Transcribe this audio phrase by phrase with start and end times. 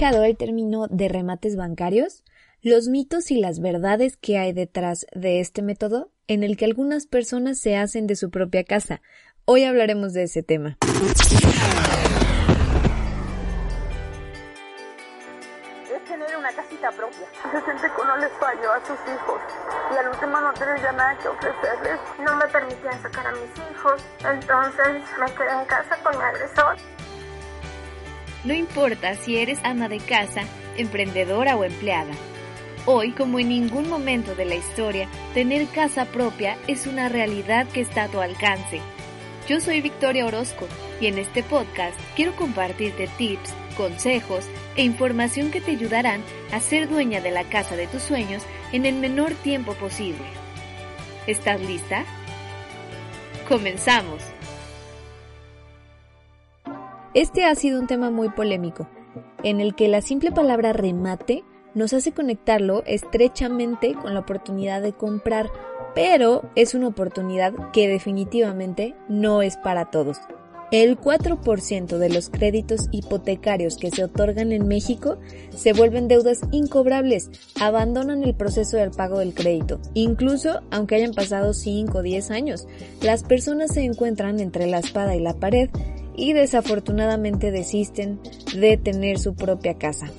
[0.00, 2.24] Escuchado el término de remates bancarios?
[2.62, 7.06] Los mitos y las verdades que hay detrás de este método en el que algunas
[7.06, 9.02] personas se hacen de su propia casa.
[9.44, 10.78] Hoy hablaremos de ese tema.
[10.80, 10.88] Es
[16.08, 17.26] tener una casita propia.
[17.52, 19.38] Se siente que uno les falló a sus hijos
[19.92, 22.00] y al último no tener ya nada que ofrecerles.
[22.24, 26.78] No me permitían sacar a mis hijos, entonces me quedé en casa con mi agresor.
[28.44, 30.42] No importa si eres ama de casa,
[30.76, 32.12] emprendedora o empleada.
[32.86, 37.82] Hoy, como en ningún momento de la historia, tener casa propia es una realidad que
[37.82, 38.80] está a tu alcance.
[39.46, 40.66] Yo soy Victoria Orozco
[41.00, 44.46] y en este podcast quiero compartirte tips, consejos
[44.76, 48.86] e información que te ayudarán a ser dueña de la casa de tus sueños en
[48.86, 50.24] el menor tiempo posible.
[51.26, 52.04] ¿Estás lista?
[53.46, 54.22] Comenzamos.
[57.12, 58.88] Este ha sido un tema muy polémico,
[59.42, 61.42] en el que la simple palabra remate
[61.74, 65.50] nos hace conectarlo estrechamente con la oportunidad de comprar,
[65.92, 70.18] pero es una oportunidad que definitivamente no es para todos.
[70.70, 75.18] El 4% de los créditos hipotecarios que se otorgan en México
[75.52, 77.28] se vuelven deudas incobrables,
[77.60, 79.80] abandonan el proceso del pago del crédito.
[79.94, 82.68] Incluso aunque hayan pasado 5 o 10 años,
[83.02, 85.70] las personas se encuentran entre la espada y la pared
[86.16, 88.20] y desafortunadamente desisten
[88.54, 90.10] de tener su propia casa.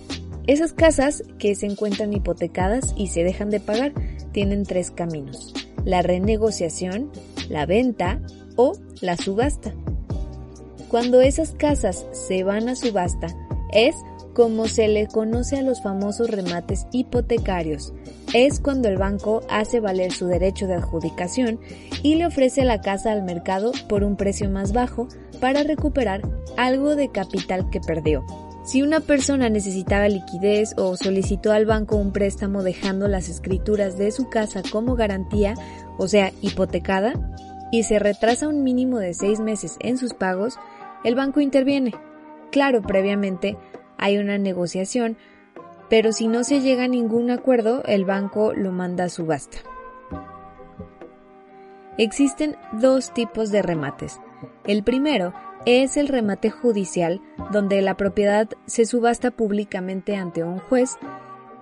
[0.47, 3.94] Esas casas que se encuentran hipotecadas y se dejan de pagar
[4.31, 5.53] tienen tres caminos.
[5.85, 7.12] La renegociación,
[7.50, 8.22] la venta
[8.56, 9.74] o la subasta.
[10.90, 13.28] Cuando esas casas se van a subasta
[13.72, 13.96] es
[14.34, 17.94] como se le conoce a los famosos remates hipotecarios.
[18.34, 21.59] Es cuando el banco hace valer su derecho de adjudicación
[22.02, 25.08] y le ofrece la casa al mercado por un precio más bajo
[25.41, 26.22] para recuperar
[26.56, 28.24] algo de capital que perdió.
[28.63, 34.12] Si una persona necesitaba liquidez o solicitó al banco un préstamo dejando las escrituras de
[34.12, 35.56] su casa como garantía,
[35.97, 37.13] o sea, hipotecada,
[37.72, 40.59] y se retrasa un mínimo de seis meses en sus pagos,
[41.03, 41.96] el banco interviene.
[42.52, 43.58] Claro, previamente
[43.97, 45.18] hay una negociación,
[45.90, 49.58] pero si no se llega a ningún acuerdo, el banco lo manda a subasta.
[51.97, 54.19] Existen dos tipos de remates.
[54.66, 55.34] El primero
[55.66, 57.22] es el remate judicial,
[57.52, 60.97] donde la propiedad se subasta públicamente ante un juez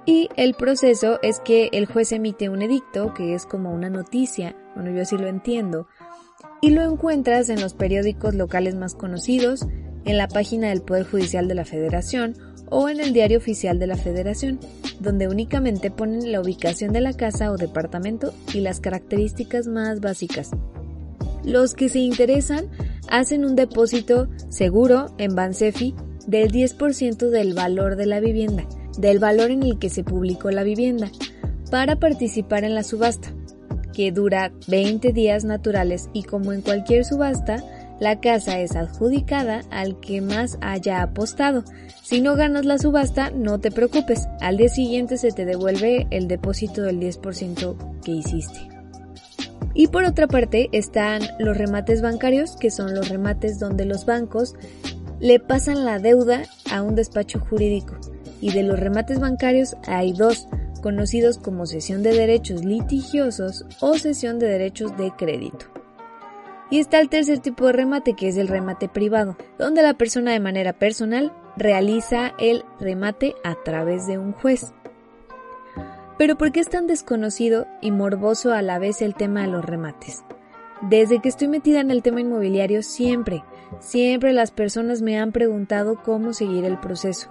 [0.06, 4.56] y el proceso es que el juez emite un edicto, que es como una noticia,
[4.76, 5.88] bueno yo así lo entiendo,
[6.62, 9.68] y lo encuentras en los periódicos locales más conocidos,
[10.06, 12.36] en la página del Poder Judicial de la Federación
[12.72, 14.60] o en el Diario Oficial de la Federación,
[15.00, 20.52] donde únicamente ponen la ubicación de la casa o departamento y las características más básicas.
[21.44, 22.68] Los que se interesan
[23.10, 25.96] hacen un depósito seguro en Bansefi
[26.28, 28.68] del 10% del valor de la vivienda,
[28.98, 31.10] del valor en el que se publicó la vivienda,
[31.72, 33.34] para participar en la subasta,
[33.94, 37.64] que dura 20 días naturales y como en cualquier subasta,
[38.00, 41.64] la casa es adjudicada al que más haya apostado.
[42.02, 46.28] Si no ganas la subasta, no te preocupes, al día siguiente se te devuelve el
[46.28, 48.79] depósito del 10% que hiciste.
[49.74, 54.56] Y por otra parte están los remates bancarios, que son los remates donde los bancos
[55.20, 57.96] le pasan la deuda a un despacho jurídico.
[58.42, 60.48] Y de los remates bancarios hay dos,
[60.82, 65.66] conocidos como cesión de derechos litigiosos o cesión de derechos de crédito.
[66.72, 70.32] Y está el tercer tipo de remate, que es el remate privado, donde la persona
[70.32, 74.74] de manera personal realiza el remate a través de un juez.
[76.20, 79.64] Pero ¿por qué es tan desconocido y morboso a la vez el tema de los
[79.64, 80.26] remates?
[80.82, 83.42] Desde que estoy metida en el tema inmobiliario siempre,
[83.80, 87.30] siempre las personas me han preguntado cómo seguir el proceso.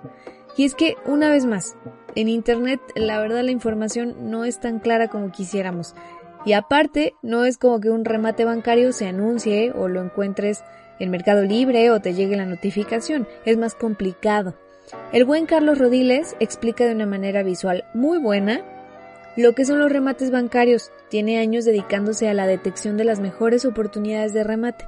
[0.56, 1.76] Y es que, una vez más,
[2.14, 5.94] en Internet la verdad la información no es tan clara como quisiéramos.
[6.46, 10.64] Y aparte, no es como que un remate bancario se anuncie o lo encuentres
[10.98, 13.28] en Mercado Libre o te llegue la notificación.
[13.44, 14.54] Es más complicado.
[15.12, 18.62] El buen Carlos Rodiles explica de una manera visual muy buena
[19.38, 20.90] lo que son los remates bancarios.
[21.10, 24.84] Tiene años dedicándose a la detección de las mejores oportunidades de remate.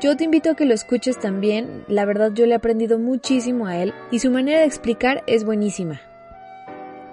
[0.00, 3.66] Yo te invito a que lo escuches también, la verdad yo le he aprendido muchísimo
[3.66, 6.00] a él y su manera de explicar es buenísima.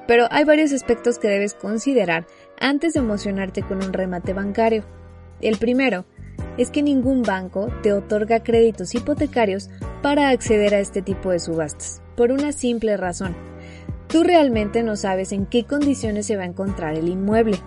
[0.06, 2.28] Pero hay varios aspectos que debes considerar
[2.60, 4.84] antes de emocionarte con un remate bancario.
[5.42, 6.06] El primero
[6.60, 9.72] es que ningún banco te otorga créditos hipotecarios
[10.04, 13.36] para acceder a este tipo de subastas, por una simple razón.
[14.16, 17.60] Tú realmente no sabes en qué condiciones se va a encontrar el inmueble.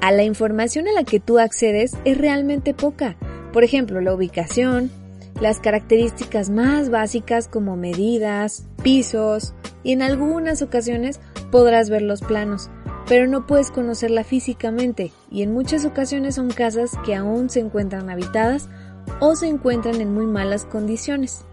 [0.00, 3.16] A la información a la que tú accedes es realmente poca.
[3.52, 4.92] Por ejemplo, la ubicación,
[5.40, 11.18] las características más básicas como medidas, pisos y en algunas ocasiones
[11.50, 12.70] podrás ver los planos,
[13.08, 18.08] pero no puedes conocerla físicamente y en muchas ocasiones son casas que aún se encuentran
[18.08, 18.68] habitadas
[19.18, 21.44] o se encuentran en muy malas condiciones.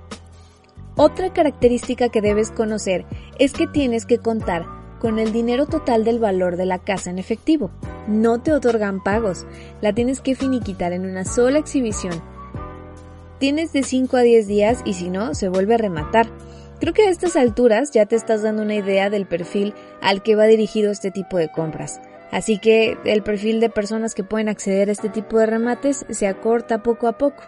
[0.97, 3.06] Otra característica que debes conocer
[3.38, 4.65] es que tienes que contar
[5.00, 7.69] con el dinero total del valor de la casa en efectivo.
[8.07, 9.45] No te otorgan pagos,
[9.81, 12.13] la tienes que finiquitar en una sola exhibición.
[13.39, 16.27] Tienes de 5 a 10 días y si no, se vuelve a rematar.
[16.80, 20.36] Creo que a estas alturas ya te estás dando una idea del perfil al que
[20.36, 22.00] va dirigido este tipo de compras.
[22.31, 26.27] Así que el perfil de personas que pueden acceder a este tipo de remates se
[26.27, 27.44] acorta poco a poco.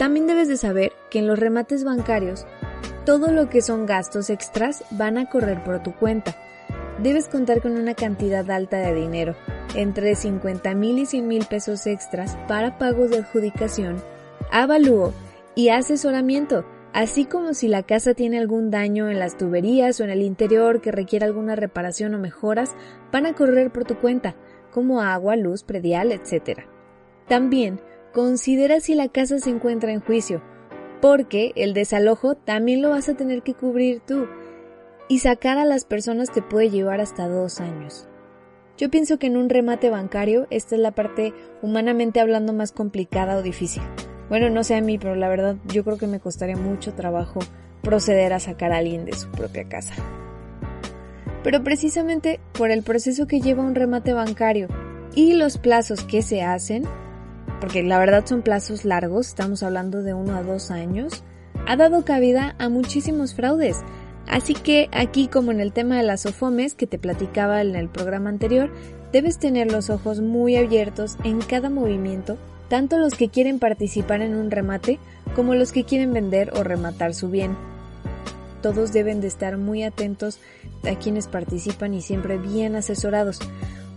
[0.00, 2.46] También debes de saber que en los remates bancarios
[3.04, 6.34] todo lo que son gastos extras van a correr por tu cuenta.
[7.02, 9.36] Debes contar con una cantidad alta de dinero,
[9.74, 14.02] entre 50 mil y 100 mil pesos extras para pagos de adjudicación,
[14.50, 15.12] avalúo
[15.54, 16.64] y asesoramiento,
[16.94, 20.80] así como si la casa tiene algún daño en las tuberías o en el interior
[20.80, 22.74] que requiera alguna reparación o mejoras,
[23.12, 24.34] van a correr por tu cuenta,
[24.70, 26.60] como agua, luz, predial, etc.
[27.28, 30.42] También considera si la casa se encuentra en juicio,
[31.00, 34.26] porque el desalojo también lo vas a tener que cubrir tú,
[35.08, 38.08] y sacar a las personas te puede llevar hasta dos años.
[38.76, 43.36] Yo pienso que en un remate bancario esta es la parte humanamente hablando más complicada
[43.36, 43.82] o difícil.
[44.30, 47.40] Bueno, no sé a mí, pero la verdad yo creo que me costaría mucho trabajo
[47.82, 49.94] proceder a sacar a alguien de su propia casa.
[51.42, 54.68] Pero precisamente por el proceso que lleva un remate bancario
[55.14, 56.84] y los plazos que se hacen,
[57.60, 61.24] porque la verdad son plazos largos, estamos hablando de uno a dos años,
[61.66, 63.78] ha dado cabida a muchísimos fraudes.
[64.26, 67.88] Así que aquí como en el tema de las OFOMES que te platicaba en el
[67.88, 68.70] programa anterior,
[69.12, 72.38] debes tener los ojos muy abiertos en cada movimiento
[72.70, 75.00] tanto los que quieren participar en un remate
[75.34, 77.56] como los que quieren vender o rematar su bien.
[78.62, 80.38] Todos deben de estar muy atentos
[80.88, 83.40] a quienes participan y siempre bien asesorados.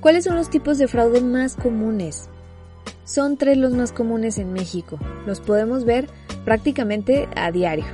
[0.01, 2.29] ¿Cuáles son los tipos de fraude más comunes?
[3.05, 4.97] Son tres los más comunes en México.
[5.25, 6.07] Los podemos ver
[6.45, 7.85] prácticamente a diario.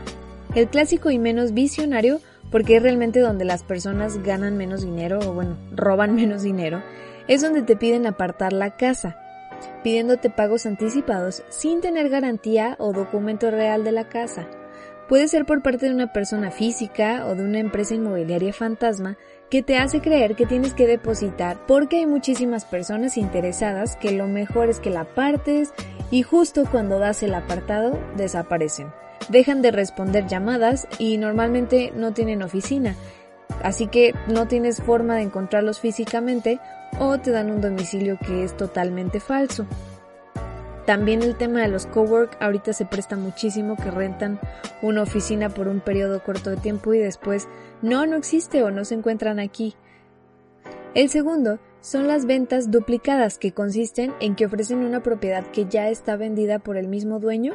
[0.56, 2.20] El clásico y menos visionario,
[2.52, 6.82] porque es realmente donde las personas ganan menos dinero o bueno, roban menos dinero,
[7.28, 9.18] es donde te piden apartar la casa
[9.84, 14.48] pidiéndote pagos anticipados sin tener garantía o documento real de la casa.
[15.10, 19.18] Puede ser por parte de una persona física o de una empresa inmobiliaria fantasma
[19.50, 24.28] que te hace creer que tienes que depositar porque hay muchísimas personas interesadas que lo
[24.28, 25.74] mejor es que la apartes
[26.12, 28.94] y justo cuando das el apartado desaparecen.
[29.30, 32.95] Dejan de responder llamadas y normalmente no tienen oficina,
[33.64, 36.60] así que no tienes forma de encontrarlos físicamente
[37.00, 39.66] o te dan un domicilio que es totalmente falso.
[40.90, 44.40] También el tema de los cowork ahorita se presta muchísimo que rentan
[44.81, 47.48] una oficina por un periodo corto de tiempo y después
[47.84, 49.76] no, no existe o no se encuentran aquí.
[50.96, 55.90] El segundo son las ventas duplicadas que consisten en que ofrecen una propiedad que ya
[55.90, 57.54] está vendida por el mismo dueño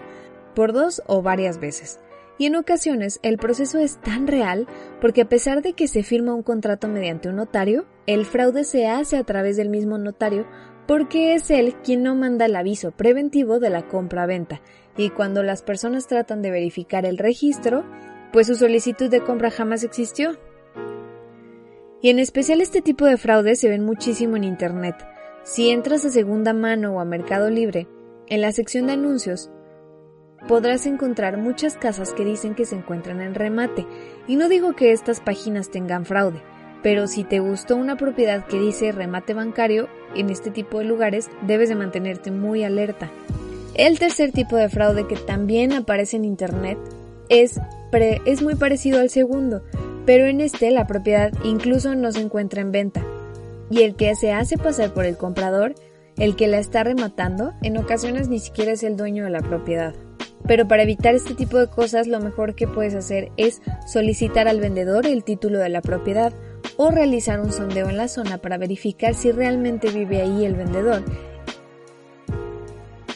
[0.54, 1.98] por dos o varias veces.
[2.38, 4.68] Y en ocasiones el proceso es tan real
[5.00, 8.86] porque a pesar de que se firma un contrato mediante un notario, el fraude se
[8.86, 10.46] hace a través del mismo notario
[10.86, 14.60] porque es él quien no manda el aviso preventivo de la compra-venta
[14.96, 17.84] y cuando las personas tratan de verificar el registro,
[18.32, 20.38] pues su solicitud de compra jamás existió.
[22.00, 24.96] Y en especial este tipo de fraudes se ven muchísimo en Internet.
[25.42, 27.88] Si entras a segunda mano o a Mercado Libre,
[28.26, 29.50] en la sección de anuncios
[30.46, 33.86] podrás encontrar muchas casas que dicen que se encuentran en remate.
[34.26, 36.42] Y no digo que estas páginas tengan fraude,
[36.84, 41.30] pero si te gustó una propiedad que dice remate bancario, en este tipo de lugares
[41.46, 43.10] debes de mantenerte muy alerta.
[43.72, 46.76] El tercer tipo de fraude que también aparece en Internet
[47.30, 47.58] es,
[48.26, 49.62] es muy parecido al segundo,
[50.04, 53.02] pero en este la propiedad incluso no se encuentra en venta.
[53.70, 55.74] Y el que se hace pasar por el comprador,
[56.18, 59.94] el que la está rematando, en ocasiones ni siquiera es el dueño de la propiedad.
[60.46, 64.60] Pero para evitar este tipo de cosas lo mejor que puedes hacer es solicitar al
[64.60, 66.34] vendedor el título de la propiedad
[66.76, 71.02] o realizar un sondeo en la zona para verificar si realmente vive ahí el vendedor.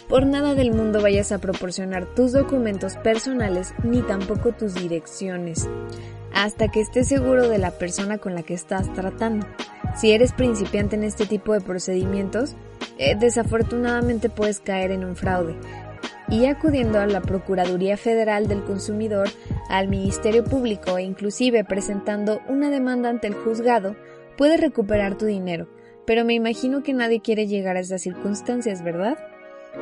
[0.09, 5.69] Por nada del mundo vayas a proporcionar tus documentos personales ni tampoco tus direcciones,
[6.33, 9.47] hasta que estés seguro de la persona con la que estás tratando.
[10.01, 12.55] Si eres principiante en este tipo de procedimientos,
[12.97, 15.57] eh, desafortunadamente puedes caer en un fraude,
[16.31, 19.29] y acudiendo a la Procuraduría Federal del Consumidor,
[19.69, 23.97] al Ministerio Público e inclusive presentando una demanda ante el juzgado,
[24.37, 25.69] puedes recuperar tu dinero,
[26.07, 29.19] pero me imagino que nadie quiere llegar a esas circunstancias, ¿verdad?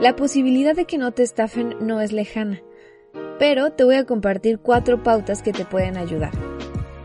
[0.01, 2.63] La posibilidad de que no te estafen no es lejana,
[3.39, 6.33] pero te voy a compartir cuatro pautas que te pueden ayudar.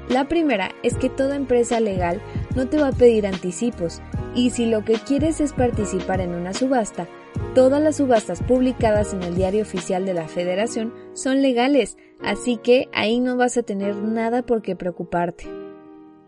[0.10, 2.22] La primera es que toda empresa legal
[2.56, 4.02] no te va a pedir anticipos
[4.36, 7.08] y si lo que quieres es participar en una subasta,
[7.56, 12.88] Todas las subastas publicadas en el diario oficial de la Federación son legales, así que
[12.94, 15.48] ahí no vas a tener nada por qué preocuparte.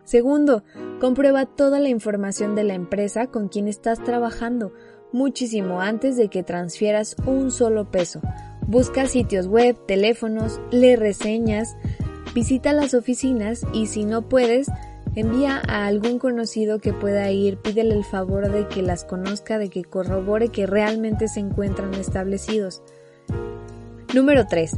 [0.04, 0.64] Segundo,
[1.00, 4.74] comprueba toda la información de la empresa con quien estás trabajando
[5.14, 8.20] muchísimo antes de que transfieras un solo peso.
[8.68, 11.78] Busca sitios web, teléfonos, lee reseñas,
[12.34, 14.68] visita las oficinas y si no puedes,
[15.16, 19.70] Envía a algún conocido que pueda ir, pídele el favor de que las conozca, de
[19.70, 22.82] que corrobore que realmente se encuentran establecidos.
[24.14, 24.72] Número 3.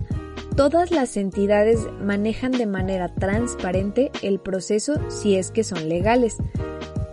[0.57, 6.37] Todas las entidades manejan de manera transparente el proceso si es que son legales.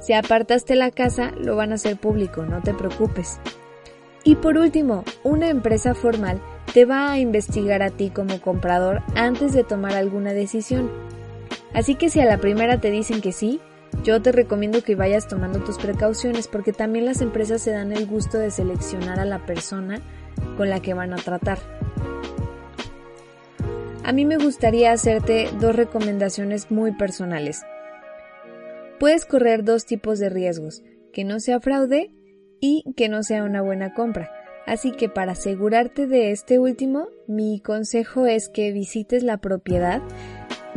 [0.01, 3.39] Si apartaste la casa, lo van a hacer público, no te preocupes.
[4.25, 6.41] Y por último, una empresa formal
[6.75, 10.91] te va a investigar a ti como comprador antes de tomar alguna decisión.
[11.75, 13.61] Así que si a la primera te dicen que sí,
[14.05, 18.07] yo te recomiendo que vayas tomando tus precauciones porque también las empresas se dan el
[18.07, 20.01] gusto de seleccionar a la persona
[20.57, 21.59] con la que van a tratar.
[24.05, 27.63] A mí me gustaría hacerte dos recomendaciones muy personales.
[28.99, 32.11] Puedes correr dos tipos de riesgos, que no sea fraude
[32.61, 34.31] y que no sea una buena compra.
[34.67, 40.03] Así que para asegurarte de este último, mi consejo es que visites la propiedad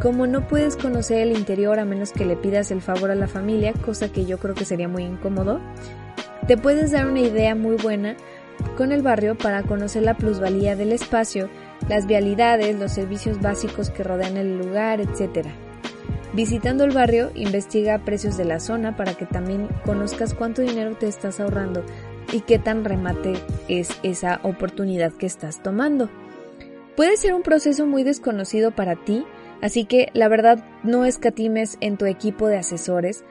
[0.01, 3.27] como no puedes conocer el interior a menos que le pidas el favor a la
[3.27, 5.59] familia, cosa que yo creo que sería muy incómodo,
[6.47, 8.15] te puedes dar una idea muy buena
[8.77, 11.49] con el barrio para conocer la plusvalía del espacio,
[11.89, 15.47] las vialidades, los servicios básicos que rodean el lugar, etc.
[16.33, 21.07] Visitando el barrio, investiga precios de la zona para que también conozcas cuánto dinero te
[21.07, 21.83] estás ahorrando
[22.31, 23.33] y qué tan remate
[23.67, 26.09] es esa oportunidad que estás tomando.
[26.95, 29.25] Puede ser un proceso muy desconocido para ti,
[29.61, 33.23] Así que la verdad no escatimes en tu equipo de asesores.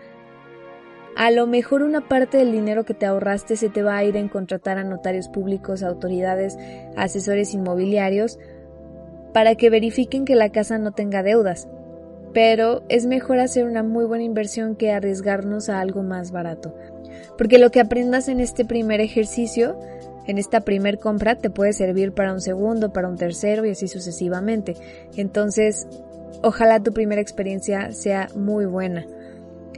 [1.17, 4.17] A lo mejor una parte del dinero que te ahorraste se te va a ir
[4.17, 6.57] en contratar a notarios públicos, autoridades,
[6.97, 8.39] asesores inmobiliarios,
[9.33, 11.69] para que verifiquen que la casa no tenga deudas.
[12.33, 16.75] Pero es mejor hacer una muy buena inversión que arriesgarnos a algo más barato.
[17.39, 19.79] Porque lo que aprendas en este primer ejercicio,
[20.27, 23.87] en esta primer compra, te puede servir para un segundo, para un tercero y así
[23.87, 24.75] sucesivamente.
[25.17, 25.87] Entonces,
[26.43, 29.07] Ojalá tu primera experiencia sea muy buena.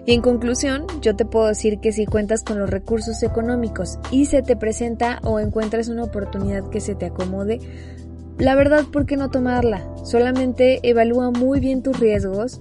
[0.07, 4.27] Y en conclusión, yo te puedo decir que si cuentas con los recursos económicos y
[4.27, 7.59] se te presenta o encuentras una oportunidad que se te acomode,
[8.39, 9.83] la verdad, ¿por qué no tomarla?
[10.05, 12.61] Solamente evalúa muy bien tus riesgos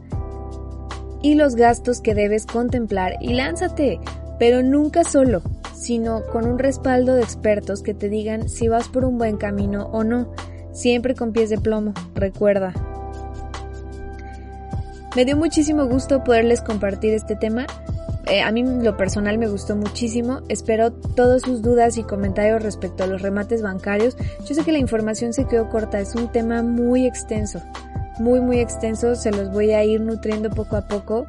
[1.22, 4.00] y los gastos que debes contemplar y lánzate,
[4.40, 5.44] pero nunca solo,
[5.76, 9.88] sino con un respaldo de expertos que te digan si vas por un buen camino
[9.92, 10.32] o no,
[10.72, 12.74] siempre con pies de plomo, recuerda,
[15.16, 17.66] me dio muchísimo gusto poderles compartir este tema.
[18.28, 20.42] Eh, a mí lo personal me gustó muchísimo.
[20.50, 24.18] Espero todas sus dudas y comentarios respecto a los remates bancarios.
[24.48, 27.62] Yo sé que la información se quedó corta, es un tema muy extenso,
[28.20, 29.16] muy muy extenso.
[29.16, 31.28] Se los voy a ir nutriendo poco a poco.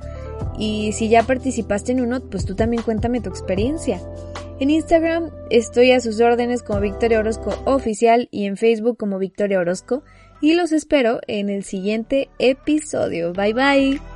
[0.59, 4.00] Y si ya participaste en uno, pues tú también cuéntame tu experiencia.
[4.59, 9.61] En Instagram estoy a sus órdenes como Victoria Orozco Oficial y en Facebook como Victoria
[9.61, 10.02] Orozco
[10.40, 13.33] y los espero en el siguiente episodio.
[13.33, 14.15] Bye bye.